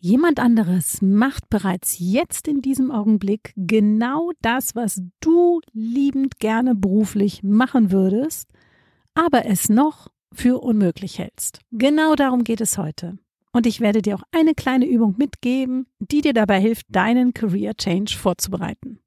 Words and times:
Jemand 0.00 0.38
anderes 0.38 1.02
macht 1.02 1.50
bereits 1.50 1.96
jetzt 1.98 2.46
in 2.46 2.62
diesem 2.62 2.92
Augenblick 2.92 3.52
genau 3.56 4.30
das, 4.42 4.76
was 4.76 5.02
du 5.18 5.60
liebend 5.72 6.38
gerne 6.38 6.76
beruflich 6.76 7.42
machen 7.42 7.90
würdest, 7.90 8.48
aber 9.14 9.46
es 9.46 9.68
noch 9.68 10.06
für 10.32 10.62
unmöglich 10.62 11.18
hältst. 11.18 11.58
Genau 11.72 12.14
darum 12.14 12.44
geht 12.44 12.60
es 12.60 12.78
heute. 12.78 13.18
Und 13.52 13.66
ich 13.66 13.80
werde 13.80 14.00
dir 14.00 14.14
auch 14.14 14.22
eine 14.30 14.54
kleine 14.54 14.86
Übung 14.86 15.16
mitgeben, 15.18 15.86
die 15.98 16.20
dir 16.20 16.32
dabei 16.32 16.60
hilft, 16.60 16.86
deinen 16.90 17.34
Career 17.34 17.74
Change 17.74 18.16
vorzubereiten. 18.16 19.00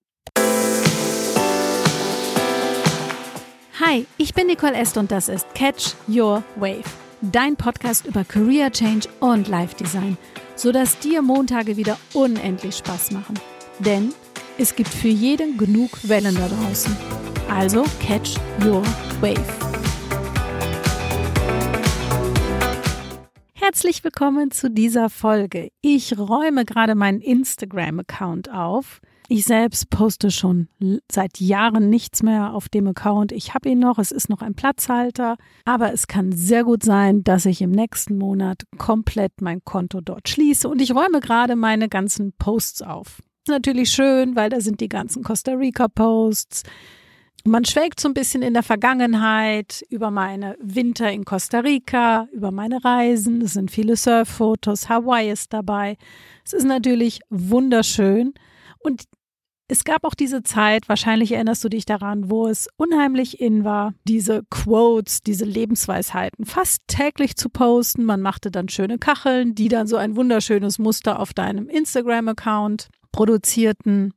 Hi, 3.80 4.06
ich 4.18 4.34
bin 4.34 4.48
Nicole 4.48 4.76
Est 4.76 4.98
und 4.98 5.10
das 5.10 5.30
ist 5.30 5.56
Catch 5.56 5.96
Your 6.10 6.44
Wave, 6.58 6.84
dein 7.22 7.56
Podcast 7.56 8.06
über 8.06 8.24
Career 8.24 8.72
Change 8.72 9.08
und 9.20 9.48
Life 9.48 9.76
Design 9.76 10.18
sodass 10.62 11.00
dir 11.00 11.24
Montage 11.24 11.76
wieder 11.76 11.98
unendlich 12.14 12.76
Spaß 12.76 13.12
machen. 13.12 13.40
Denn 13.80 14.14
es 14.60 14.76
gibt 14.76 14.90
für 14.90 15.08
jeden 15.08 15.58
genug 15.58 15.90
Wellen 16.08 16.36
da 16.36 16.48
draußen. 16.48 16.96
Also 17.50 17.84
catch 18.00 18.38
your 18.64 18.84
wave. 19.22 19.42
Herzlich 23.54 24.04
willkommen 24.04 24.52
zu 24.52 24.70
dieser 24.70 25.10
Folge. 25.10 25.72
Ich 25.82 26.16
räume 26.16 26.64
gerade 26.64 26.94
meinen 26.94 27.22
Instagram-Account 27.22 28.52
auf 28.52 29.02
ich 29.32 29.46
selbst 29.46 29.90
poste 29.90 30.30
schon 30.30 30.68
seit 31.10 31.40
Jahren 31.40 31.90
nichts 31.90 32.22
mehr 32.22 32.54
auf 32.54 32.68
dem 32.68 32.88
Account. 32.88 33.32
Ich 33.32 33.54
habe 33.54 33.70
ihn 33.70 33.80
noch, 33.80 33.98
es 33.98 34.12
ist 34.12 34.28
noch 34.28 34.42
ein 34.42 34.56
Platzhalter, 34.56 35.38
aber 35.64 35.94
es 35.94 36.08
kann 36.08 36.34
sehr 36.34 36.66
gut 36.66 36.84
sein, 36.84 37.24
dass 37.24 37.46
ich 37.46 37.62
im 37.62 37.72
nächsten 37.72 38.18
Monat 38.18 38.64
komplett 38.78 39.40
mein 39.40 39.64
Konto 39.64 40.02
dort 40.02 40.28
schließe 40.28 40.68
und 40.68 40.82
ich 40.82 40.94
räume 40.94 41.22
gerade 41.22 41.56
meine 41.56 41.88
ganzen 41.88 42.34
Posts 42.34 42.82
auf. 42.82 43.22
Natürlich 43.48 43.92
schön, 43.92 44.36
weil 44.36 44.50
da 44.50 44.60
sind 44.60 44.82
die 44.82 44.90
ganzen 44.90 45.24
Costa 45.24 45.54
Rica 45.54 45.88
Posts. 45.88 46.64
Man 47.46 47.64
schwelgt 47.64 48.02
so 48.02 48.10
ein 48.10 48.14
bisschen 48.14 48.42
in 48.42 48.54
der 48.54 48.64
Vergangenheit 48.64 49.82
über 49.90 50.12
meine 50.12 50.58
Winter 50.62 51.10
in 51.10 51.24
Costa 51.24 51.60
Rica, 51.60 52.28
über 52.34 52.52
meine 52.52 52.84
Reisen. 52.84 53.42
Es 53.42 53.54
sind 53.54 53.72
viele 53.72 53.96
Surffotos, 53.96 54.90
Hawaii 54.90 55.32
ist 55.32 55.54
dabei. 55.54 55.96
Es 56.44 56.52
ist 56.52 56.66
natürlich 56.66 57.22
wunderschön. 57.30 58.34
Und 58.84 59.06
es 59.72 59.86
gab 59.86 60.04
auch 60.04 60.16
diese 60.16 60.44
Zeit, 60.44 60.90
wahrscheinlich 60.90 61.32
erinnerst 61.32 61.64
du 61.64 61.70
dich 61.70 61.86
daran, 61.86 62.30
wo 62.30 62.48
es 62.48 62.68
unheimlich 62.76 63.40
in 63.40 63.64
war, 63.64 63.94
diese 64.04 64.44
Quotes, 64.50 65.22
diese 65.22 65.46
Lebensweisheiten 65.46 66.46
fast 66.46 66.82
täglich 66.88 67.38
zu 67.38 67.48
posten. 67.48 68.04
Man 68.04 68.20
machte 68.20 68.52
dann 68.52 68.68
schöne 68.68 68.98
Kacheln, 68.98 69.56
die 69.56 69.70
dann 69.70 69.88
so 69.88 69.96
ein 69.96 70.18
wunderschönes 70.18 70.78
Muster 70.78 71.22
auf 71.22 71.34
deinem 71.34 71.70
Instagram-Account 71.70 72.90
produzierten. 73.14 74.14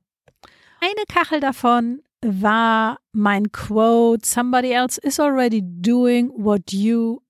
Eine 0.80 1.04
Kachel 1.08 1.38
davon 1.38 2.02
war 2.20 2.98
mein 3.12 3.52
Quote, 3.52 4.26
somebody 4.26 4.72
else 4.72 5.00
is 5.00 5.20
already 5.20 5.62
doing 5.62 6.32
what 6.36 6.72
you 6.72 7.20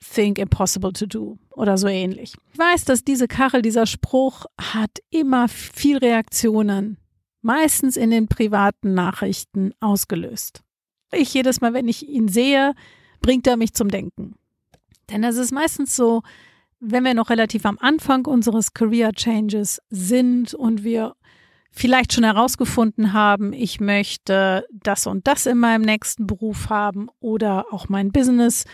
think 0.00 0.38
impossible 0.38 0.92
to 0.92 1.06
do 1.06 1.36
oder 1.50 1.76
so 1.76 1.88
ähnlich. 1.88 2.34
Ich 2.52 2.58
weiß, 2.58 2.84
dass 2.84 3.02
diese 3.02 3.26
Kachel, 3.26 3.60
dieser 3.60 3.86
Spruch 3.86 4.46
hat 4.60 4.98
immer 5.10 5.48
viel 5.48 5.98
Reaktionen 5.98 6.98
meistens 7.42 7.96
in 7.96 8.10
den 8.10 8.28
privaten 8.28 8.94
Nachrichten 8.94 9.72
ausgelöst. 9.80 10.62
Ich 11.12 11.34
jedes 11.34 11.60
Mal, 11.60 11.74
wenn 11.74 11.88
ich 11.88 12.08
ihn 12.08 12.28
sehe, 12.28 12.74
bringt 13.20 13.46
er 13.46 13.56
mich 13.56 13.74
zum 13.74 13.88
Denken. 13.88 14.34
Denn 15.10 15.24
es 15.24 15.36
ist 15.36 15.52
meistens 15.52 15.94
so, 15.94 16.22
wenn 16.80 17.04
wir 17.04 17.14
noch 17.14 17.30
relativ 17.30 17.66
am 17.66 17.78
Anfang 17.78 18.26
unseres 18.26 18.72
Career 18.74 19.12
Changes 19.12 19.80
sind 19.90 20.54
und 20.54 20.82
wir 20.82 21.14
vielleicht 21.70 22.12
schon 22.12 22.24
herausgefunden 22.24 23.12
haben, 23.12 23.52
ich 23.52 23.80
möchte 23.80 24.66
das 24.70 25.06
und 25.06 25.26
das 25.26 25.46
in 25.46 25.58
meinem 25.58 25.82
nächsten 25.82 26.26
Beruf 26.26 26.70
haben 26.70 27.08
oder 27.20 27.66
auch 27.70 27.88
mein 27.88 28.10
Business 28.10 28.64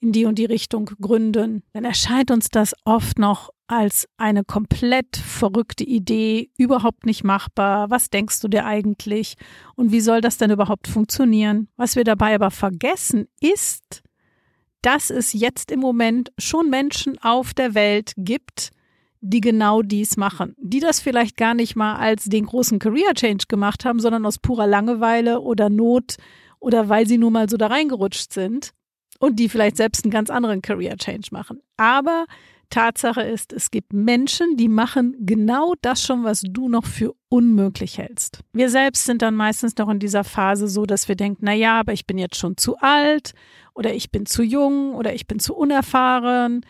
in 0.00 0.12
die 0.12 0.26
und 0.26 0.38
die 0.38 0.44
Richtung 0.44 0.90
gründen, 1.00 1.62
dann 1.72 1.84
erscheint 1.84 2.30
uns 2.30 2.48
das 2.48 2.74
oft 2.84 3.18
noch 3.18 3.50
als 3.66 4.08
eine 4.16 4.44
komplett 4.44 5.16
verrückte 5.16 5.84
Idee, 5.84 6.50
überhaupt 6.56 7.04
nicht 7.04 7.22
machbar. 7.22 7.90
Was 7.90 8.08
denkst 8.08 8.40
du 8.40 8.48
dir 8.48 8.64
eigentlich? 8.64 9.34
Und 9.76 9.92
wie 9.92 10.00
soll 10.00 10.20
das 10.20 10.38
denn 10.38 10.50
überhaupt 10.50 10.88
funktionieren? 10.88 11.68
Was 11.76 11.94
wir 11.94 12.04
dabei 12.04 12.34
aber 12.34 12.50
vergessen 12.50 13.28
ist, 13.40 14.02
dass 14.80 15.10
es 15.10 15.34
jetzt 15.34 15.70
im 15.70 15.80
Moment 15.80 16.32
schon 16.38 16.70
Menschen 16.70 17.18
auf 17.18 17.52
der 17.52 17.74
Welt 17.74 18.12
gibt, 18.16 18.70
die 19.20 19.40
genau 19.40 19.82
dies 19.82 20.16
machen, 20.16 20.54
die 20.58 20.80
das 20.80 21.00
vielleicht 21.00 21.36
gar 21.36 21.54
nicht 21.54 21.76
mal 21.76 21.96
als 21.96 22.24
den 22.24 22.46
großen 22.46 22.78
Career 22.78 23.14
Change 23.14 23.46
gemacht 23.48 23.84
haben, 23.84 24.00
sondern 24.00 24.24
aus 24.24 24.38
purer 24.38 24.66
Langeweile 24.66 25.40
oder 25.40 25.68
Not 25.68 26.16
oder 26.60 26.88
weil 26.88 27.06
sie 27.06 27.18
nur 27.18 27.32
mal 27.32 27.50
so 27.50 27.56
da 27.56 27.66
reingerutscht 27.66 28.32
sind 28.32 28.72
und 29.18 29.36
die 29.36 29.48
vielleicht 29.48 29.76
selbst 29.76 30.04
einen 30.04 30.12
ganz 30.12 30.30
anderen 30.30 30.62
Career 30.62 30.96
Change 30.96 31.28
machen. 31.32 31.60
Aber 31.76 32.26
Tatsache 32.70 33.22
ist, 33.22 33.52
es 33.52 33.70
gibt 33.70 33.92
Menschen, 33.92 34.56
die 34.56 34.68
machen 34.68 35.16
genau 35.20 35.74
das 35.80 36.02
schon, 36.02 36.24
was 36.24 36.42
du 36.42 36.68
noch 36.68 36.84
für 36.84 37.14
unmöglich 37.30 37.98
hältst. 37.98 38.40
Wir 38.52 38.68
selbst 38.68 39.06
sind 39.06 39.22
dann 39.22 39.34
meistens 39.34 39.76
noch 39.76 39.88
in 39.88 39.98
dieser 39.98 40.24
Phase 40.24 40.68
so, 40.68 40.84
dass 40.84 41.08
wir 41.08 41.16
denken, 41.16 41.40
na 41.44 41.54
ja, 41.54 41.80
aber 41.80 41.92
ich 41.92 42.06
bin 42.06 42.18
jetzt 42.18 42.36
schon 42.36 42.56
zu 42.56 42.76
alt 42.78 43.32
oder 43.74 43.94
ich 43.94 44.10
bin 44.10 44.26
zu 44.26 44.42
jung 44.42 44.94
oder 44.94 45.14
ich 45.14 45.26
bin 45.26 45.38
zu 45.38 45.54
unerfahren 45.54 46.64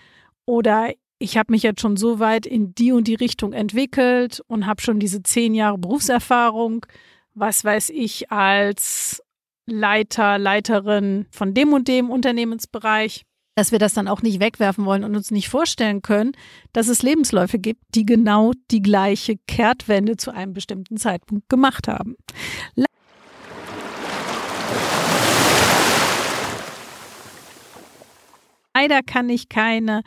oder 0.47 0.92
ich 1.19 1.37
habe 1.37 1.53
mich 1.53 1.64
jetzt 1.64 1.81
schon 1.81 1.97
so 1.97 2.20
weit 2.20 2.47
in 2.47 2.75
die 2.75 2.92
und 2.92 3.08
die 3.08 3.16
Richtung 3.16 3.53
entwickelt 3.53 4.41
und 4.47 4.66
habe 4.66 4.81
schon 4.81 5.00
diese 5.00 5.22
zehn 5.25 5.53
Jahre 5.53 5.78
Berufserfahrung, 5.78 6.87
was 7.34 7.64
weiß 7.64 7.91
ich, 7.91 8.31
als 8.31 9.20
Leiter, 9.70 10.38
Leiterin 10.38 11.26
von 11.30 11.54
dem 11.54 11.72
und 11.72 11.88
dem 11.88 12.10
Unternehmensbereich 12.10 13.24
dass 13.58 13.72
wir 13.72 13.80
das 13.80 13.92
dann 13.92 14.06
auch 14.06 14.22
nicht 14.22 14.38
wegwerfen 14.38 14.84
wollen 14.84 15.02
und 15.02 15.16
uns 15.16 15.32
nicht 15.32 15.48
vorstellen 15.48 16.00
können, 16.00 16.30
dass 16.72 16.86
es 16.86 17.02
Lebensläufe 17.02 17.58
gibt, 17.58 17.82
die 17.96 18.06
genau 18.06 18.52
die 18.70 18.80
gleiche 18.80 19.34
Kehrtwende 19.48 20.16
zu 20.16 20.30
einem 20.30 20.52
bestimmten 20.52 20.96
Zeitpunkt 20.96 21.48
gemacht 21.48 21.88
haben. 21.88 22.14
Leider 28.76 29.02
kann 29.02 29.28
ich 29.28 29.48
keine 29.48 30.02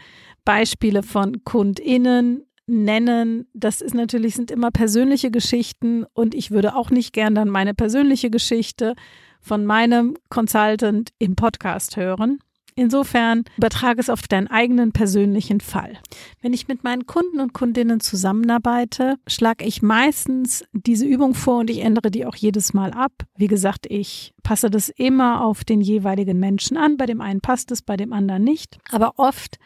Beispiele 0.46 1.04
von 1.04 1.44
KundInnen 1.44 2.46
nennen. 2.68 3.50
Das 3.54 3.82
ist 3.82 3.94
natürlich, 3.94 4.36
sind 4.36 4.50
immer 4.50 4.72
persönliche 4.72 5.30
Geschichten 5.30 6.06
und 6.14 6.34
ich 6.34 6.52
würde 6.52 6.74
auch 6.74 6.90
nicht 6.90 7.12
gern 7.12 7.36
dann 7.36 7.50
meine 7.50 7.74
persönliche 7.74 8.30
Geschichte 8.30 8.96
von 9.42 9.66
meinem 9.66 10.16
Consultant 10.30 11.12
im 11.20 11.36
Podcast 11.36 11.98
hören. 11.98 12.40
Insofern 12.76 13.44
übertrage 13.58 14.00
es 14.00 14.10
auf 14.10 14.28
deinen 14.28 14.48
eigenen 14.48 14.92
persönlichen 14.92 15.60
Fall. 15.60 15.98
Wenn 16.42 16.54
ich 16.54 16.68
mit 16.68 16.84
meinen 16.84 17.06
Kunden 17.06 17.40
und 17.40 17.54
Kundinnen 17.54 18.00
zusammenarbeite, 18.00 19.16
schlage 19.28 19.66
ich 19.66 19.82
meistens 19.82 20.64
diese 20.72 21.06
Übung 21.06 21.34
vor 21.34 21.60
und 21.60 21.70
ich 21.70 21.80
ändere 21.80 22.12
die 22.12 22.26
auch 22.26 22.36
jedes 22.36 22.74
Mal 22.74 22.92
ab. 22.92 23.12
Wie 23.36 23.48
gesagt, 23.48 23.88
ich 23.90 24.34
passe 24.44 24.70
das 24.70 24.90
immer 24.90 25.44
auf 25.44 25.64
den 25.64 25.82
jeweiligen 25.82 26.40
Menschen 26.40 26.78
an. 26.78 26.98
Bei 26.98 27.06
dem 27.06 27.22
einen 27.22 27.42
passt 27.42 27.72
es, 27.72 27.82
bei 27.82 27.98
dem 27.98 28.14
anderen 28.14 28.44
nicht. 28.44 28.78
Aber 28.92 29.14
oft 29.18 29.58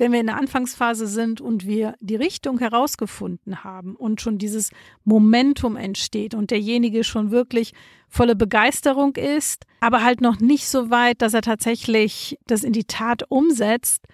wenn 0.00 0.12
wir 0.12 0.20
in 0.20 0.28
der 0.28 0.38
Anfangsphase 0.38 1.06
sind 1.06 1.42
und 1.42 1.66
wir 1.66 1.94
die 2.00 2.16
Richtung 2.16 2.58
herausgefunden 2.58 3.64
haben 3.64 3.94
und 3.94 4.22
schon 4.22 4.38
dieses 4.38 4.70
Momentum 5.04 5.76
entsteht 5.76 6.32
und 6.32 6.50
derjenige 6.50 7.04
schon 7.04 7.30
wirklich 7.30 7.74
volle 8.08 8.34
Begeisterung 8.34 9.14
ist, 9.16 9.66
aber 9.80 10.02
halt 10.02 10.22
noch 10.22 10.40
nicht 10.40 10.66
so 10.68 10.88
weit, 10.88 11.20
dass 11.20 11.34
er 11.34 11.42
tatsächlich 11.42 12.38
das 12.46 12.64
in 12.64 12.72
die 12.72 12.84
Tat 12.84 13.24
umsetzt. 13.28 14.06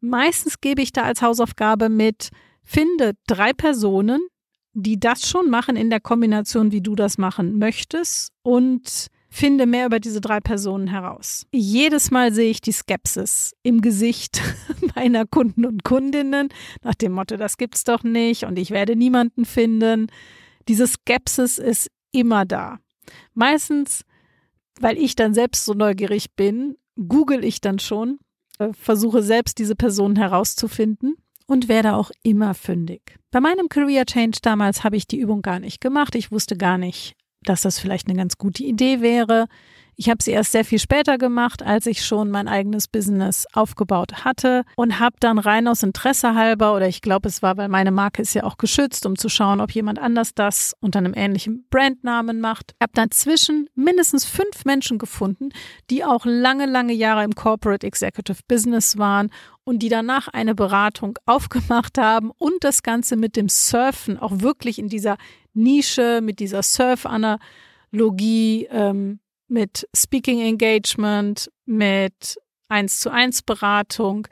Meistens 0.00 0.60
gebe 0.60 0.82
ich 0.82 0.92
da 0.92 1.02
als 1.02 1.22
Hausaufgabe 1.22 1.88
mit, 1.88 2.30
finde 2.64 3.12
drei 3.28 3.52
Personen, 3.52 4.20
die 4.72 4.98
das 4.98 5.28
schon 5.28 5.50
machen 5.50 5.76
in 5.76 5.88
der 5.88 6.00
Kombination, 6.00 6.72
wie 6.72 6.80
du 6.80 6.96
das 6.96 7.16
machen 7.16 7.60
möchtest 7.60 8.32
und 8.42 9.06
finde 9.28 9.66
mehr 9.66 9.86
über 9.86 10.00
diese 10.00 10.20
drei 10.20 10.40
Personen 10.40 10.88
heraus. 10.88 11.46
Jedes 11.52 12.10
Mal 12.10 12.32
sehe 12.32 12.50
ich 12.50 12.60
die 12.60 12.72
Skepsis 12.72 13.54
im 13.62 13.80
Gesicht 13.80 14.40
meiner 14.96 15.26
Kunden 15.26 15.64
und 15.66 15.84
Kundinnen 15.84 16.48
nach 16.82 16.94
dem 16.94 17.12
Motto, 17.12 17.36
das 17.36 17.56
gibt's 17.56 17.84
doch 17.84 18.02
nicht 18.02 18.44
und 18.44 18.58
ich 18.58 18.70
werde 18.70 18.96
niemanden 18.96 19.44
finden. 19.44 20.06
Diese 20.68 20.86
Skepsis 20.86 21.58
ist 21.58 21.90
immer 22.12 22.44
da. 22.44 22.78
Meistens, 23.34 24.04
weil 24.80 24.98
ich 24.98 25.16
dann 25.16 25.34
selbst 25.34 25.64
so 25.64 25.74
neugierig 25.74 26.34
bin, 26.34 26.76
google 26.96 27.44
ich 27.44 27.60
dann 27.60 27.78
schon, 27.78 28.18
äh, 28.58 28.72
versuche 28.72 29.22
selbst 29.22 29.58
diese 29.58 29.76
Personen 29.76 30.16
herauszufinden 30.16 31.16
und 31.46 31.68
werde 31.68 31.94
auch 31.94 32.10
immer 32.22 32.54
fündig. 32.54 33.16
Bei 33.30 33.40
meinem 33.40 33.68
Career 33.68 34.04
Change 34.04 34.38
damals 34.42 34.84
habe 34.84 34.96
ich 34.96 35.06
die 35.06 35.18
Übung 35.18 35.42
gar 35.42 35.60
nicht 35.60 35.80
gemacht. 35.80 36.14
Ich 36.14 36.30
wusste 36.30 36.56
gar 36.56 36.78
nicht, 36.78 37.14
dass 37.48 37.62
das 37.62 37.78
vielleicht 37.78 38.08
eine 38.08 38.16
ganz 38.16 38.38
gute 38.38 38.62
Idee 38.64 39.00
wäre. 39.00 39.48
Ich 40.00 40.08
habe 40.08 40.22
sie 40.22 40.30
erst 40.30 40.52
sehr 40.52 40.64
viel 40.64 40.78
später 40.78 41.18
gemacht, 41.18 41.60
als 41.60 41.84
ich 41.86 42.06
schon 42.06 42.30
mein 42.30 42.46
eigenes 42.46 42.86
Business 42.86 43.48
aufgebaut 43.52 44.24
hatte 44.24 44.62
und 44.76 45.00
habe 45.00 45.16
dann 45.18 45.40
rein 45.40 45.66
aus 45.66 45.82
Interesse 45.82 46.36
halber 46.36 46.76
oder 46.76 46.86
ich 46.86 47.02
glaube, 47.02 47.28
es 47.28 47.42
war, 47.42 47.56
weil 47.56 47.66
meine 47.66 47.90
Marke 47.90 48.22
ist 48.22 48.32
ja 48.32 48.44
auch 48.44 48.58
geschützt, 48.58 49.06
um 49.06 49.18
zu 49.18 49.28
schauen, 49.28 49.60
ob 49.60 49.72
jemand 49.72 49.98
anders 49.98 50.36
das 50.36 50.76
unter 50.78 51.00
einem 51.00 51.14
ähnlichen 51.16 51.66
Brandnamen 51.68 52.40
macht. 52.40 52.76
Ich 52.78 52.80
habe 52.80 52.92
dann 52.94 53.10
zwischen 53.10 53.68
mindestens 53.74 54.24
fünf 54.24 54.64
Menschen 54.64 54.98
gefunden, 54.98 55.48
die 55.90 56.04
auch 56.04 56.24
lange, 56.24 56.66
lange 56.66 56.92
Jahre 56.92 57.24
im 57.24 57.34
Corporate 57.34 57.84
Executive 57.84 58.42
Business 58.46 58.98
waren 58.98 59.32
und 59.64 59.80
die 59.80 59.88
danach 59.88 60.28
eine 60.28 60.54
Beratung 60.54 61.18
aufgemacht 61.26 61.98
haben 61.98 62.30
und 62.38 62.62
das 62.62 62.84
Ganze 62.84 63.16
mit 63.16 63.34
dem 63.34 63.48
Surfen 63.48 64.16
auch 64.16 64.42
wirklich 64.42 64.78
in 64.78 64.88
dieser 64.88 65.16
Nische, 65.54 66.20
mit 66.22 66.38
dieser 66.38 66.62
Surf-Analogie 66.62 68.68
ähm, 68.70 69.18
mit 69.48 69.88
Speaking 69.96 70.40
Engagement, 70.40 71.50
mit 71.64 72.38
1 72.68 73.00
zu 73.00 73.10
1 73.10 73.42
Beratung 73.42 74.28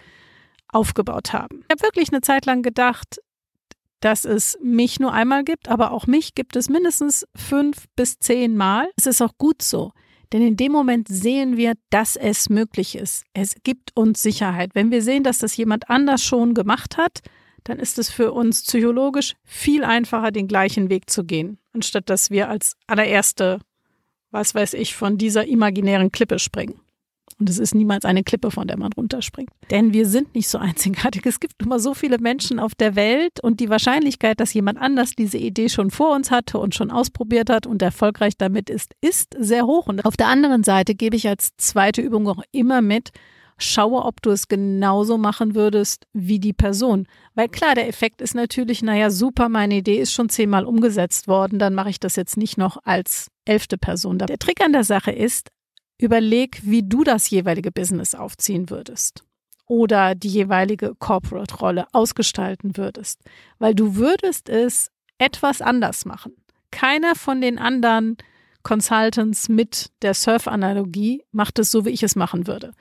aufgebaut 0.69 1.33
haben. 1.33 1.65
Ich 1.65 1.71
habe 1.71 1.83
wirklich 1.83 2.11
eine 2.13 2.21
Zeit 2.21 2.47
lang 2.47 2.63
gedacht, 2.63 3.21
dass 4.01 4.25
es 4.25 4.59
mich 4.63 5.01
nur 5.01 5.13
einmal 5.13 5.43
gibt, 5.43 5.69
aber 5.69 5.91
auch 5.91 6.07
mich 6.07 6.35
gibt 6.35 6.55
es 6.57 6.69
mindestens 6.69 7.27
fünf 7.35 7.87
bis 7.97 8.19
zehn 8.19 8.57
Mal. 8.57 8.91
Es 8.97 9.07
ist 9.07 9.23
auch 9.23 9.33
gut 9.39 9.63
so. 9.63 9.93
Denn 10.33 10.43
in 10.43 10.57
dem 10.57 10.73
Moment 10.73 11.09
sehen 11.09 11.57
wir, 11.57 11.75
dass 11.91 12.17
es 12.17 12.49
möglich 12.51 12.97
ist. 12.97 13.25
Es 13.33 13.55
gibt 13.63 13.97
uns 13.97 14.23
Sicherheit. 14.23 14.71
Wenn 14.75 14.91
wir 14.91 15.03
sehen, 15.03 15.23
dass 15.23 15.39
das 15.39 15.57
jemand 15.57 15.89
anders 15.89 16.23
schon 16.23 16.53
gemacht 16.53 16.97
hat, 16.97 17.21
dann 17.65 17.79
ist 17.79 17.99
es 17.99 18.11
für 18.11 18.33
uns 18.33 18.63
psychologisch 18.63 19.35
viel 19.45 19.85
einfacher, 19.85 20.31
den 20.31 20.49
gleichen 20.49 20.91
Weg 20.91 21.11
zu 21.11 21.25
gehen, 21.25 21.59
anstatt 21.73 22.11
dass 22.11 22.31
wir 22.31 22.49
als 22.49 22.77
allererste 22.87 23.61
was 24.31 24.55
weiß 24.55 24.75
ich, 24.75 24.95
von 24.95 25.19
dieser 25.19 25.47
imaginären 25.47 26.13
Klippe 26.13 26.39
springen. 26.39 26.81
Und 27.39 27.51
es 27.51 27.59
ist 27.59 27.75
niemals 27.75 28.05
eine 28.05 28.23
Klippe, 28.23 28.51
von 28.51 28.67
der 28.67 28.79
man 28.79 28.93
runterspringt. 28.93 29.51
Denn 29.71 29.93
wir 29.93 30.07
sind 30.07 30.35
nicht 30.35 30.49
so 30.49 30.59
einzigartig. 30.59 31.27
Es 31.27 31.41
gibt 31.41 31.61
immer 31.63 31.79
so 31.79 31.93
viele 31.93 32.19
Menschen 32.19 32.59
auf 32.59 32.75
der 32.75 32.97
Welt 32.97 33.41
und 33.43 33.61
die 33.61 33.69
Wahrscheinlichkeit, 33.69 34.41
dass 34.41 34.55
jemand 34.55 34.79
anders 34.79 35.11
diese 35.11 35.37
Idee 35.37 35.69
schon 35.69 35.91
vor 35.91 36.15
uns 36.15 36.31
hatte 36.31 36.59
und 36.59 36.75
schon 36.75 36.91
ausprobiert 36.91 37.51
hat 37.51 37.67
und 37.67 37.83
erfolgreich 37.83 38.39
damit 38.39 38.71
ist, 38.71 38.95
ist 39.03 39.35
sehr 39.39 39.67
hoch. 39.67 39.87
Und 39.87 40.05
auf 40.07 40.17
der 40.17 40.29
anderen 40.29 40.65
Seite 40.65 40.95
gebe 40.95 41.17
ich 41.17 41.29
als 41.29 41.51
zweite 41.59 42.01
Übung 42.01 42.27
auch 42.29 42.43
immer 42.53 42.81
mit, 42.81 43.11
schaue, 43.59 44.05
ob 44.05 44.23
du 44.23 44.31
es 44.31 44.49
genauso 44.49 45.19
machen 45.19 45.55
würdest 45.55 46.07
wie 46.13 46.39
die 46.39 46.53
Person. 46.53 47.07
Weil 47.35 47.49
klar, 47.49 47.75
der 47.75 47.89
Effekt 47.89 48.21
ist 48.21 48.35
natürlich, 48.35 48.83
naja, 48.83 49.11
super, 49.11 49.49
meine 49.49 49.77
Idee 49.77 49.99
ist 49.99 50.13
schon 50.13 50.29
zehnmal 50.29 50.65
umgesetzt 50.65 51.27
worden, 51.29 51.59
dann 51.59 51.75
mache 51.75 51.91
ich 51.91 52.01
das 52.01 52.17
jetzt 52.17 52.37
nicht 52.37 52.59
noch 52.59 52.79
als 52.85 53.29
elfte 53.45 53.79
Person. 53.79 54.19
Der 54.19 54.39
Trick 54.39 54.61
an 54.61 54.73
der 54.73 54.85
Sache 54.85 55.13
ist, 55.13 55.51
überleg, 55.99 56.61
wie 56.63 56.83
du 56.83 57.05
das 57.05 57.31
jeweilige 57.31 57.73
Business 57.73 58.15
aufziehen 58.15 58.69
würdest 58.71 59.25
oder 59.67 60.15
die 60.15 60.29
jeweilige 60.29 60.95
Corporate-Rolle 60.95 61.87
ausgestalten 61.93 62.77
würdest, 62.77 63.21
weil 63.59 63.75
du 63.75 63.97
würdest 63.97 64.49
es 64.49 64.91
etwas 65.19 65.61
anders 65.61 66.05
machen. 66.05 66.37
Keiner 66.71 67.15
von 67.15 67.41
den 67.41 67.59
anderen 67.59 68.17
Consultants 68.63 69.49
mit 69.49 69.91
der 70.03 70.15
Surf-Analogie 70.15 71.25
macht 71.33 71.59
es 71.59 71.71
so, 71.71 71.85
wie 71.85 71.91
ich 71.91 72.03
es 72.03 72.17
machen 72.17 72.47
würde. 72.47 72.73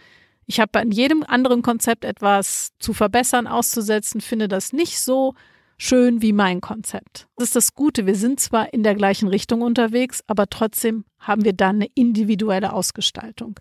Ich 0.48 0.60
habe 0.60 0.80
an 0.80 0.92
jedem 0.92 1.24
anderen 1.24 1.62
Konzept 1.62 2.06
etwas 2.06 2.72
zu 2.80 2.94
verbessern, 2.94 3.48
auszusetzen, 3.48 4.22
finde 4.22 4.48
das 4.48 4.74
nicht 4.74 5.00
so 5.00 5.34
schön 5.78 6.22
wie 6.22 6.34
mein 6.34 6.62
Konzept. 6.62 7.28
Das 7.36 7.50
ist 7.50 7.56
das 7.56 7.74
Gute. 7.74 8.06
Wir 8.06 8.16
sind 8.16 8.40
zwar 8.40 8.74
in 8.74 8.84
der 8.84 8.96
gleichen 8.96 9.28
Richtung 9.28 9.62
unterwegs, 9.62 10.24
aber 10.28 10.48
trotzdem 10.48 11.06
haben 11.20 11.44
wir 11.44 11.54
dann 11.54 11.78
eine 11.78 11.90
individuelle 11.96 12.74
Ausgestaltung. 12.74 13.60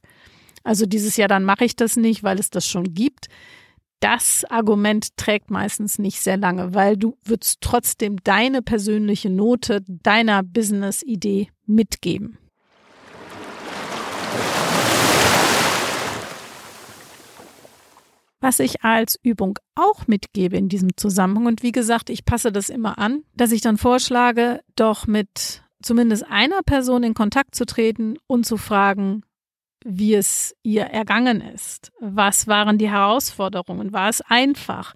Also 0.63 0.87
dieses 0.87 1.17
Jahr 1.17 1.29
dann 1.29 1.45
mache 1.45 1.65
ich 1.65 1.77
das 1.77 1.97
nicht, 1.97 2.23
weil 2.23 2.39
es 2.39 2.51
das 2.51 2.67
schon 2.67 2.95
gibt. 2.95 3.29
Das 4.01 4.45
Argument 4.51 5.17
trägt 5.17 5.51
meistens 5.51 5.99
nicht 5.99 6.21
sehr 6.21 6.37
lange, 6.37 6.75
weil 6.75 6.97
du 6.97 7.17
würdest 7.25 7.61
trotzdem 7.61 8.23
deine 8.23 8.61
persönliche 8.61 9.31
Note 9.31 9.83
deiner 9.87 10.43
Business-Idee 10.43 11.49
mitgeben. 11.67 12.39
Was 18.45 18.59
ich 18.59 18.85
als 18.85 19.19
Übung 19.23 19.59
auch 19.75 20.07
mitgebe 20.07 20.59
in 20.59 20.69
diesem 20.69 20.99
Zusammenhang. 20.99 21.47
Und 21.47 21.63
wie 21.63 21.73
gesagt, 21.73 22.11
ich 22.11 22.27
passe 22.27 22.53
das 22.53 22.69
immer 22.69 22.99
an, 22.99 23.23
dass 23.35 23.53
ich 23.53 23.63
dann 23.63 23.79
vorschlage, 23.79 24.61
doch 24.77 25.07
mit 25.07 25.63
zumindest 25.83 26.27
einer 26.29 26.61
Person 26.63 27.05
in 27.05 27.15
Kontakt 27.15 27.55
zu 27.55 27.65
treten 27.65 28.19
und 28.27 28.45
zu 28.45 28.59
fragen, 28.59 29.23
wie 29.83 30.15
es 30.15 30.55
ihr 30.63 30.83
ergangen 30.83 31.41
ist. 31.41 31.91
Was 32.01 32.47
waren 32.47 32.77
die 32.77 32.91
Herausforderungen? 32.91 33.95
War 33.95 34.11
es 34.11 34.21
einfach? 34.21 34.93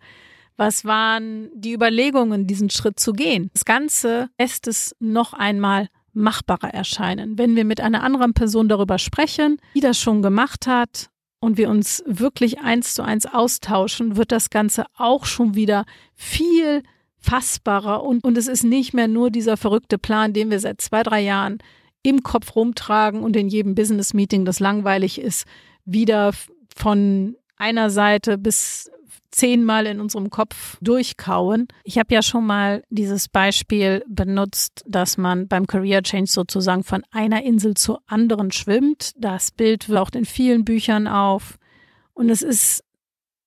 Was 0.59 0.85
waren 0.85 1.49
die 1.55 1.73
Überlegungen, 1.73 2.47
diesen 2.47 2.69
Schritt 2.69 3.01
zu 3.01 3.15
gehen? 3.15 3.49
Das 3.55 3.65
Ganze 3.65 4.29
lässt 4.39 4.67
es 4.67 4.95
noch 4.99 5.33
einmal 5.33 5.89
machbarer 6.13 6.75
erscheinen. 6.75 7.39
Wenn 7.39 7.57
wir 7.57 7.65
mit 7.65 7.81
einer 7.81 8.03
anderen 8.03 8.35
Person 8.35 8.69
darüber 8.69 8.99
sprechen, 8.99 9.57
die 9.75 9.81
das 9.81 9.99
schon 9.99 10.21
gemacht 10.21 10.67
hat 10.67 11.09
und 11.41 11.57
wir 11.57 11.69
uns 11.69 12.03
wirklich 12.07 12.61
eins 12.61 12.95
zu 12.95 13.03
eins 13.03 13.27
austauschen, 13.27 14.17
wird 14.17 14.33
das 14.33 14.51
Ganze 14.51 14.87
auch 14.97 15.25
schon 15.25 15.55
wieder 15.55 15.85
viel 16.15 16.83
fassbarer. 17.19 18.03
Und, 18.03 18.25
und 18.25 18.37
es 18.37 18.49
ist 18.49 18.65
nicht 18.65 18.95
mehr 18.95 19.09
nur 19.09 19.31
dieser 19.31 19.57
verrückte 19.57 19.99
Plan, 19.99 20.33
den 20.33 20.51
wir 20.51 20.61
seit 20.61 20.81
zwei, 20.81 21.03
drei 21.03 21.21
Jahren 21.21 21.59
im 22.03 22.23
Kopf 22.23 22.55
rumtragen 22.57 23.23
und 23.23 23.37
in 23.37 23.49
jedem 23.49 23.75
Business-Meeting, 23.75 24.45
das 24.45 24.61
langweilig 24.61 25.21
ist, 25.21 25.47
wieder 25.85 26.33
von 26.77 27.37
einer 27.57 27.91
Seite 27.91 28.39
bis 28.39 28.91
zehnmal 29.31 29.87
in 29.87 30.01
unserem 30.01 30.31
Kopf 30.31 30.77
durchkauen. 30.81 31.69
Ich 31.85 31.99
habe 31.99 32.15
ja 32.15 32.23
schon 32.23 32.47
mal 32.47 32.83
dieses 32.91 33.29
Beispiel 33.29 34.05
benutzt, 34.09 34.85
dass 34.87 35.17
man 35.19 35.49
beim 35.49 35.67
Career 35.67 36.03
Change 36.03 36.31
sozusagen 36.31 36.85
von 36.85 37.03
einer 37.11 37.43
Insel 37.43 37.75
zur 37.75 38.01
anderen 38.07 38.53
schwimmt. 38.53 39.13
Das 39.17 39.51
Bild 39.51 39.87
taucht 39.87 40.17
in 40.17 40.25
vielen 40.25 40.65
Büchern 40.65 41.07
auf. 41.07 41.59
Und 42.15 42.31
es 42.31 42.43
ist 42.43 42.85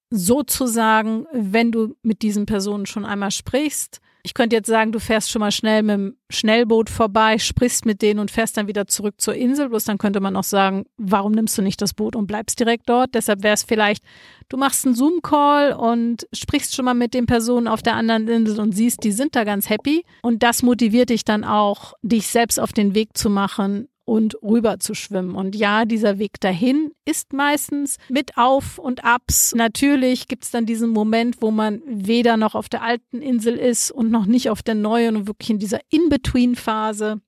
sozusagen, 0.10 1.26
wenn 1.32 1.72
du 1.72 1.96
mit 2.04 2.22
diesen 2.22 2.46
Personen 2.46 2.86
schon 2.86 3.06
einmal 3.06 3.32
sprichst, 3.32 4.02
ich 4.24 4.34
könnte 4.34 4.56
jetzt 4.56 4.68
sagen, 4.68 4.92
du 4.92 5.00
fährst 5.00 5.32
schon 5.32 5.40
mal 5.40 5.52
schnell 5.52 5.84
mit 5.84 5.94
dem 5.94 6.16
Schnellboot 6.30 6.90
vorbei, 6.90 7.38
sprichst 7.38 7.86
mit 7.86 8.02
denen 8.02 8.20
und 8.20 8.32
fährst 8.32 8.58
dann 8.58 8.68
wieder 8.68 8.88
zurück 8.88 9.16
zur 9.20 9.36
Insel. 9.36 9.70
Bloß 9.70 9.86
dann 9.86 9.98
könnte 9.98 10.20
man 10.20 10.36
auch 10.36 10.44
sagen, 10.44 10.86
warum 10.98 11.32
nimmst 11.32 11.58
du 11.58 11.62
nicht 11.62 11.82
das 11.82 11.94
Boot 11.94 12.16
und 12.16 12.28
bleibst 12.28 12.60
direkt 12.60 12.88
dort? 12.88 13.16
Deshalb 13.16 13.44
wäre 13.44 13.54
es 13.54 13.64
vielleicht, 13.64 14.04
du 14.50 14.58
machst 14.58 14.86
einen 14.86 14.96
Zoom-Call 14.96 15.74
und 15.74 16.28
sprichst 16.34 16.76
schon 16.76 16.86
mal 16.86 16.94
mit 16.94 17.14
den 17.14 17.26
Personen 17.26 17.68
auf 17.68 17.82
der 17.82 17.96
anderen 17.96 18.28
Insel 18.28 18.60
und 18.60 18.74
siehst, 18.74 19.04
die 19.04 19.12
sind 19.12 19.36
da 19.36 19.44
ganz 19.44 19.70
happy. 19.70 20.04
Und 20.22 20.44
das 20.44 20.64
motiviert 20.64 21.10
dich 21.10 21.26
dann 21.26 21.44
auch, 21.44 21.94
dich 22.02 22.28
selbst 22.28 22.60
auf 22.60 22.74
den 22.74 22.96
Weg 22.96 23.18
zu 23.18 23.30
machen, 23.30 23.88
und 24.06 24.36
rüber 24.42 24.80
zu 24.80 24.94
schwimmen. 24.94 25.36
Und 25.36 25.56
ja, 25.56 25.86
dieser 25.86 26.18
Weg 26.18 26.40
dahin 26.40 26.92
ist 27.06 27.34
meistens 27.34 27.98
mit 28.10 28.38
Auf 28.38 28.78
und 28.78 29.06
Abs. 29.06 29.54
Natürlich 29.56 30.28
gibt 30.28 30.44
es 30.44 30.52
dann 30.52 30.66
diesen 30.66 30.90
Moment, 30.90 31.42
wo 31.42 31.52
man 31.52 31.82
weder 31.86 32.38
noch 32.38 32.56
auf 32.56 32.70
der 32.70 32.82
alten 32.82 33.22
Insel 33.22 33.56
ist 33.56 33.92
und 33.92 34.12
noch 34.12 34.26
nicht 34.26 34.50
auf 34.50 34.64
der 34.64 34.76
neuen 34.76 35.16
und 35.16 35.28
wirklich 35.28 35.52
in 35.52 35.60
dieser 35.60 35.80
In-Between-Phase. 35.90 37.22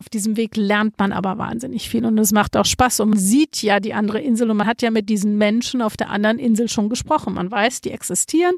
Auf 0.00 0.08
diesem 0.08 0.36
Weg 0.36 0.56
lernt 0.56 0.98
man 0.98 1.12
aber 1.12 1.36
wahnsinnig 1.36 1.90
viel 1.90 2.06
und 2.06 2.16
es 2.16 2.32
macht 2.32 2.56
auch 2.56 2.64
Spaß 2.64 3.00
und 3.00 3.10
man 3.10 3.18
sieht 3.18 3.62
ja 3.62 3.80
die 3.80 3.92
andere 3.92 4.20
Insel 4.20 4.50
und 4.50 4.56
man 4.56 4.66
hat 4.66 4.80
ja 4.80 4.90
mit 4.90 5.10
diesen 5.10 5.36
Menschen 5.36 5.82
auf 5.82 5.98
der 5.98 6.08
anderen 6.08 6.38
Insel 6.38 6.70
schon 6.70 6.88
gesprochen. 6.88 7.34
Man 7.34 7.50
weiß, 7.50 7.82
die 7.82 7.90
existieren, 7.90 8.54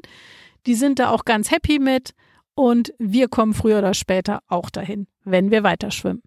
die 0.65 0.75
sind 0.75 0.99
da 0.99 1.09
auch 1.09 1.25
ganz 1.25 1.51
happy 1.51 1.79
mit 1.79 2.13
und 2.55 2.93
wir 2.97 3.27
kommen 3.27 3.53
früher 3.53 3.79
oder 3.79 3.93
später 3.93 4.39
auch 4.47 4.69
dahin, 4.69 5.07
wenn 5.25 5.51
wir 5.51 5.63
weiter 5.63 5.91
schwimmen. 5.91 6.21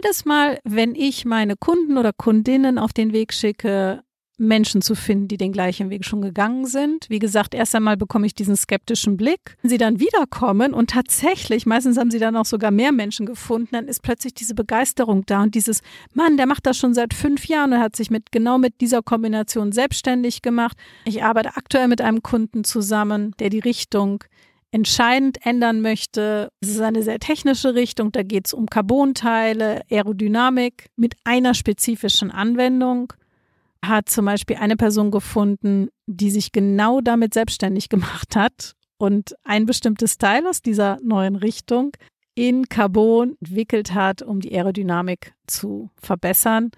Jedes 0.00 0.24
Mal, 0.24 0.60
wenn 0.62 0.94
ich 0.94 1.24
meine 1.24 1.56
Kunden 1.56 1.98
oder 1.98 2.12
Kundinnen 2.12 2.78
auf 2.78 2.92
den 2.92 3.12
Weg 3.12 3.32
schicke, 3.32 4.04
Menschen 4.40 4.80
zu 4.80 4.94
finden, 4.94 5.26
die 5.26 5.36
den 5.36 5.52
gleichen 5.52 5.90
Weg 5.90 6.04
schon 6.04 6.22
gegangen 6.22 6.66
sind. 6.66 7.06
Wie 7.08 7.18
gesagt, 7.18 7.54
erst 7.54 7.74
einmal 7.74 7.96
bekomme 7.96 8.24
ich 8.24 8.34
diesen 8.34 8.56
skeptischen 8.56 9.16
Blick. 9.16 9.56
Wenn 9.62 9.70
sie 9.70 9.78
dann 9.78 9.98
wiederkommen 9.98 10.72
und 10.72 10.90
tatsächlich, 10.90 11.66
meistens 11.66 11.98
haben 11.98 12.12
sie 12.12 12.20
dann 12.20 12.36
auch 12.36 12.44
sogar 12.44 12.70
mehr 12.70 12.92
Menschen 12.92 13.26
gefunden, 13.26 13.70
dann 13.72 13.88
ist 13.88 14.02
plötzlich 14.02 14.34
diese 14.34 14.54
Begeisterung 14.54 15.26
da 15.26 15.42
und 15.42 15.56
dieses, 15.56 15.80
Mann, 16.14 16.36
der 16.36 16.46
macht 16.46 16.66
das 16.66 16.78
schon 16.78 16.94
seit 16.94 17.12
fünf 17.12 17.46
Jahren 17.46 17.72
und 17.72 17.80
hat 17.80 17.96
sich 17.96 18.10
mit 18.10 18.30
genau 18.30 18.58
mit 18.58 18.80
dieser 18.80 19.02
Kombination 19.02 19.72
selbstständig 19.72 20.42
gemacht. 20.42 20.76
Ich 21.04 21.24
arbeite 21.24 21.56
aktuell 21.56 21.88
mit 21.88 22.00
einem 22.00 22.22
Kunden 22.22 22.62
zusammen, 22.62 23.34
der 23.40 23.50
die 23.50 23.58
Richtung 23.58 24.22
entscheidend 24.70 25.38
ändern 25.44 25.80
möchte. 25.80 26.48
Es 26.60 26.68
ist 26.68 26.80
eine 26.80 27.02
sehr 27.02 27.18
technische 27.18 27.74
Richtung, 27.74 28.12
da 28.12 28.22
geht 28.22 28.46
es 28.46 28.54
um 28.54 28.66
Carbonteile, 28.66 29.82
Aerodynamik 29.90 30.90
mit 30.96 31.16
einer 31.24 31.54
spezifischen 31.54 32.30
Anwendung. 32.30 33.12
Hat 33.84 34.08
zum 34.08 34.24
Beispiel 34.24 34.56
eine 34.56 34.76
Person 34.76 35.10
gefunden, 35.10 35.88
die 36.06 36.30
sich 36.30 36.52
genau 36.52 37.00
damit 37.00 37.34
selbstständig 37.34 37.88
gemacht 37.88 38.34
hat 38.36 38.72
und 38.98 39.34
ein 39.44 39.66
bestimmtes 39.66 40.18
Teil 40.18 40.46
aus 40.46 40.60
dieser 40.62 40.98
neuen 41.02 41.36
Richtung 41.36 41.92
in 42.34 42.68
Carbon 42.68 43.36
entwickelt 43.40 43.94
hat, 43.94 44.22
um 44.22 44.40
die 44.40 44.52
Aerodynamik 44.54 45.32
zu 45.46 45.90
verbessern. 45.96 46.70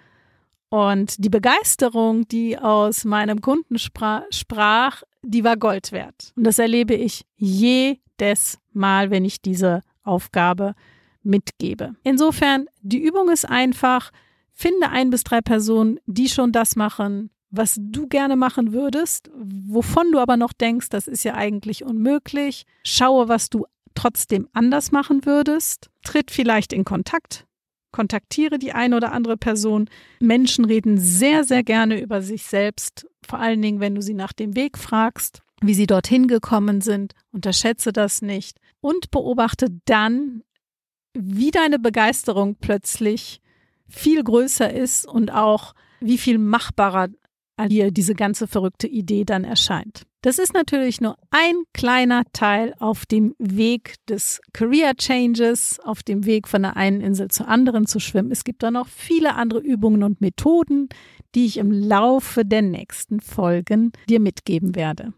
Und 0.71 1.23
die 1.25 1.29
Begeisterung, 1.29 2.27
die 2.29 2.57
aus 2.57 3.05
meinem 3.05 3.41
Kunden 3.41 3.77
sprach, 3.79 5.03
die 5.23 5.45
war 5.45 5.57
Gold 5.57 5.93
wert. 5.93 6.33
Und 6.37 6.45
das 6.45 6.59
erlebe 6.59 6.95
ich 6.95 7.27
jedes 7.37 8.59
Mal, 8.73 9.11
wenn 9.11 9.25
ich 9.25 9.43
diese 9.43 9.83
Aufgabe 10.05 10.75
mitgebe. 11.23 11.97
Insofern, 12.05 12.67
die 12.83 13.03
Übung 13.03 13.29
ist 13.31 13.49
einfach, 13.49 14.12
finde 14.53 14.91
ein 14.91 15.11
bis 15.11 15.25
drei 15.25 15.41
Personen, 15.41 15.99
die 16.07 16.29
schon 16.29 16.53
das 16.53 16.77
machen, 16.77 17.31
was 17.50 17.77
du 17.79 18.07
gerne 18.07 18.37
machen 18.37 18.73
würdest, 18.73 19.29
wovon 19.35 20.12
du 20.12 20.21
aber 20.21 20.37
noch 20.37 20.53
denkst, 20.53 20.89
das 20.89 21.09
ist 21.09 21.25
ja 21.25 21.35
eigentlich 21.35 21.85
unmöglich. 21.85 22.65
Schaue, 22.85 23.29
was 23.29 23.50
du 23.50 23.67
trotzdem 23.95 24.49
anders 24.53 24.93
machen 24.93 25.27
würdest. 25.27 25.91
Tritt 26.05 26.31
vielleicht 26.31 26.73
in 26.73 26.85
Kontakt. 26.85 27.47
Kontaktiere 27.93 28.59
die 28.59 28.73
eine 28.73 28.97
oder 28.97 29.13
andere 29.13 29.37
Person. 29.37 29.89
Menschen 30.21 30.65
reden 30.65 30.99
sehr, 30.99 31.45
sehr 31.45 31.63
gerne 31.63 32.01
über 32.01 32.23
sich 32.23 32.45
selbst, 32.45 33.07
vor 33.27 33.39
allen 33.39 33.61
Dingen, 33.61 33.81
wenn 33.81 33.95
du 33.95 34.03
sie 34.03 34.15
nach 34.15 34.33
dem 34.33 34.55
Weg 34.57 34.79
fragst, 34.79 35.43
wie 35.61 35.75
sie 35.75 35.87
dorthin 35.87 36.29
gekommen 36.29 36.81
sind. 36.81 37.15
Unterschätze 37.33 37.93
das 37.93 38.23
nicht 38.23 38.59
und 38.81 39.11
beobachte 39.11 39.69
dann, 39.85 40.43
wie 41.15 41.51
deine 41.51 41.79
Begeisterung 41.79 42.57
plötzlich 42.57 43.41
viel 43.89 44.23
größer 44.23 44.73
ist 44.73 45.07
und 45.07 45.33
auch 45.33 45.75
wie 46.01 46.19
viel 46.19 46.39
machbarer 46.39 47.09
dir 47.69 47.91
diese 47.91 48.15
ganze 48.15 48.47
verrückte 48.47 48.87
Idee 48.87 49.25
dann 49.25 49.45
erscheint. 49.45 50.07
Das 50.23 50.39
ist 50.39 50.53
natürlich 50.53 51.00
nur 51.00 51.17
ein 51.31 51.55
kleiner 51.73 52.25
Teil 52.35 52.75
auf 52.79 53.07
dem 53.07 53.35
Weg 53.39 53.95
des 54.07 54.43
Career 54.53 54.95
Changes, 54.95 55.81
auf 55.83 56.03
dem 56.03 56.27
Weg 56.27 56.47
von 56.47 56.61
der 56.61 56.77
einen 56.77 57.00
Insel 57.00 57.29
zur 57.29 57.49
anderen 57.49 57.87
zu 57.87 58.00
schwimmen. 58.00 58.31
Es 58.31 58.45
gibt 58.45 58.62
da 58.62 58.71
noch 58.71 58.87
viele 58.87 59.35
andere 59.37 59.61
Übungen 59.61 60.03
und 60.03 60.21
Methoden, 60.21 60.91
die 61.35 61.47
ich 61.47 61.57
im 61.57 61.73
Laufe 61.73 62.45
der 62.45 62.61
nächsten 62.61 63.21
Folgen 63.21 63.93
dir 64.11 64.21
mitgeben 64.21 64.75
werde. 64.75 65.15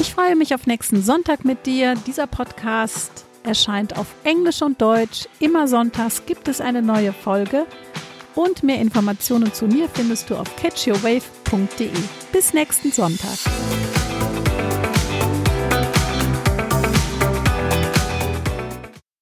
Ich 0.00 0.12
freue 0.12 0.34
mich 0.34 0.56
auf 0.56 0.66
nächsten 0.66 1.00
Sonntag 1.00 1.44
mit 1.44 1.66
dir. 1.66 1.94
Dieser 2.04 2.26
Podcast 2.26 3.26
erscheint 3.44 3.96
auf 3.96 4.12
Englisch 4.24 4.60
und 4.60 4.82
Deutsch. 4.82 5.28
Immer 5.38 5.68
sonntags 5.68 6.26
gibt 6.26 6.48
es 6.48 6.60
eine 6.60 6.82
neue 6.82 7.12
Folge. 7.12 7.64
Und 8.38 8.62
mehr 8.62 8.80
Informationen 8.80 9.52
zu 9.52 9.66
mir 9.66 9.88
findest 9.88 10.30
du 10.30 10.36
auf 10.36 10.54
catchyourwave.de. 10.54 11.90
Bis 12.30 12.54
nächsten 12.54 12.92
Sonntag. 12.92 13.36